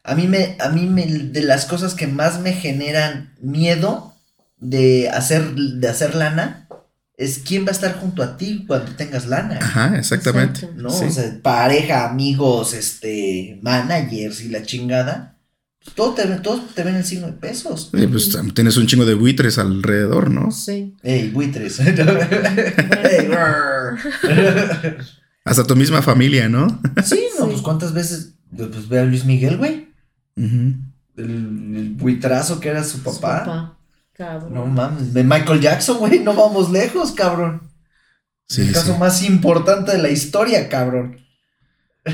[0.02, 4.14] a mí me, a mí me, de las cosas que más me generan miedo
[4.58, 6.68] de hacer, de hacer lana,
[7.16, 9.58] es quién va a estar junto a ti cuando tengas lana.
[9.60, 10.60] Ajá, exactamente.
[10.60, 10.82] Exacto.
[10.82, 10.90] ¿no?
[10.90, 11.04] Sí.
[11.06, 15.36] O sea, pareja, amigos, este, managers y la chingada.
[15.82, 17.90] Pues todo te, todos te ven el signo de pesos.
[17.94, 20.50] Sí, pues tienes un chingo de buitres alrededor, ¿no?
[20.50, 20.94] Sí.
[21.02, 21.78] Ey, buitres.
[25.44, 26.68] Hasta tu misma familia, ¿no?
[27.04, 27.50] sí, no, Sí.
[27.52, 29.88] pues cuántas veces Pues ve a Luis Miguel, güey.
[30.36, 30.76] El,
[31.16, 33.38] el buitrazo que era su Su papá.
[33.44, 33.76] papá.
[34.12, 34.52] Cabrón.
[34.54, 37.70] No mames, de Michael Jackson, güey, no vamos lejos, cabrón.
[38.48, 38.74] Sí, el sí.
[38.74, 41.18] caso más importante de la historia, cabrón.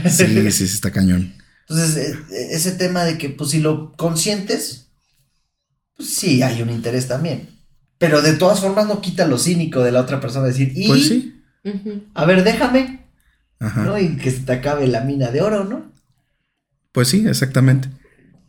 [0.09, 1.35] Sí, sí, sí, está cañón.
[1.69, 4.89] Entonces, e- e- ese tema de que, pues, si lo consientes,
[5.97, 7.49] pues sí, hay un interés también.
[7.99, 11.09] Pero de todas formas no quita lo cínico de la otra persona decir, y, Pues
[11.09, 11.43] sí.
[12.15, 13.06] A ver, déjame,
[13.61, 13.85] Ajá.
[13.85, 13.99] ¿no?
[13.99, 15.93] Y que se te acabe la mina de oro, ¿no?
[16.93, 17.89] Pues sí, exactamente.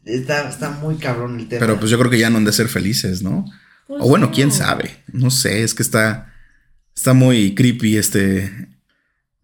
[0.06, 1.60] Está, está muy cabrón el tema.
[1.60, 3.46] Pero pues yo creo que ya no han de ser felices, ¿no?
[3.88, 4.32] Pues O bueno, no.
[4.32, 5.04] quién sabe.
[5.12, 6.34] No sé, es que está,
[6.96, 8.70] está muy creepy este,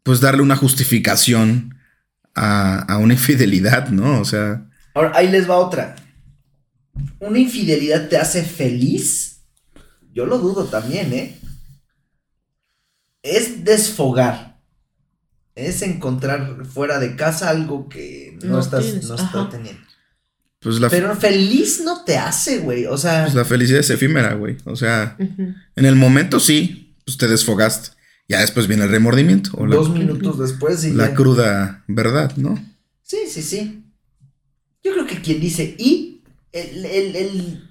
[0.04, 1.76] pues darle una justificación
[2.36, 4.20] a, a una infidelidad, ¿no?
[4.20, 5.96] O sea, Ahora, ahí les va otra.
[7.20, 9.42] ¿Una infidelidad te hace feliz?
[10.14, 11.40] Yo lo dudo también, ¿eh?
[13.24, 14.53] Es desfogar.
[15.56, 19.50] Es encontrar fuera de casa algo que no, No estás, tienes, no estás ajá.
[19.50, 19.82] teniendo.
[20.60, 22.86] pues la, Pero feliz no te hace, güey.
[22.88, 24.58] O sea, pues la felicidad es efímera, güey.
[24.66, 27.90] O sea, en el momento sí, pues te desfogaste.
[28.30, 32.36] Ya después viene el remordimiento o la, dos minutos después y la ya- cruda verdad,
[32.38, 32.56] ¿no?
[33.04, 33.84] Sí, sí, sí.
[34.84, 37.70] Yo creo que quien dice y, el, el, el,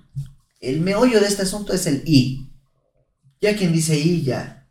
[0.60, 2.50] el meollo de este asunto es el y.
[3.40, 4.61] Ya quien dice y, ya.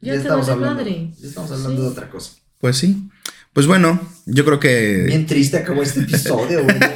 [0.00, 1.10] Ya te estamos hablando, madre.
[1.20, 1.82] ya estamos hablando Sí.
[1.82, 2.32] de otra cosa.
[2.58, 3.08] Pues sí.
[3.52, 5.04] Pues bueno, yo creo que...
[5.06, 6.76] Bien triste acabó este episodio, güey.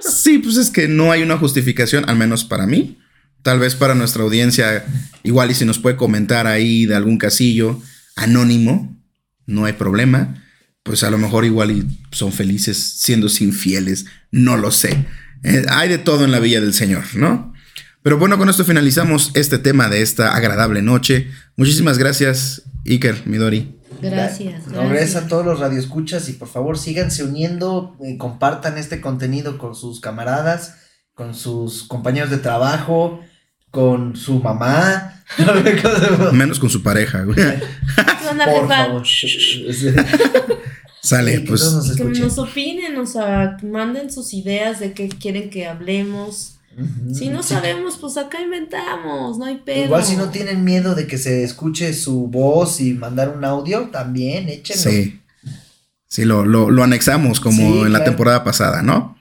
[0.00, 2.98] Sí, pues es que no hay una justificación, al menos para mí.
[3.42, 4.84] Tal vez para nuestra audiencia,
[5.22, 7.80] igual y si nos puede comentar ahí de algún casillo
[8.16, 8.96] anónimo,
[9.46, 10.42] no hay problema.
[10.82, 15.06] Pues a lo mejor igual y son felices siendo infieles, no lo sé.
[15.44, 17.52] Eh, hay de todo en la Villa del Señor, ¿no?
[18.02, 21.28] Pero bueno, con esto finalizamos este tema de esta agradable noche.
[21.56, 23.78] Muchísimas gracias, Iker, Midori.
[24.00, 24.66] Gracias.
[24.66, 29.58] No, gracias a todos los radioescuchas y por favor síganse uniendo, eh, compartan este contenido
[29.58, 30.76] con sus camaradas,
[31.14, 33.20] con sus compañeros de trabajo,
[33.70, 35.22] con su mamá.
[36.32, 37.36] Menos con su pareja, güey.
[37.36, 39.02] ¿Qué onda, por favor.
[41.02, 41.72] Sale, Que pues.
[41.72, 46.58] nos Que nos opinen, o sea, manden sus ideas de qué quieren que hablemos.
[47.14, 47.50] Si no Sí.
[47.54, 49.84] sabemos, pues acá inventamos, no hay pedo.
[49.86, 53.88] Igual si no tienen miedo de que se escuche su voz y mandar un audio,
[53.92, 54.90] también échenlo.
[54.90, 55.20] Sí.
[56.08, 58.04] Sí, lo, lo, lo anexamos como Sí, en la claro.
[58.04, 59.16] temporada pasada, ¿no?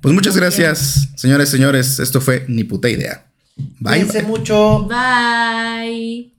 [0.00, 1.98] Pues muchas gracias, señores, señores.
[1.98, 3.26] Esto fue Ni puta idea.
[3.80, 4.00] Bye.
[4.04, 4.86] Cuídense mucho.
[4.88, 6.35] Bye.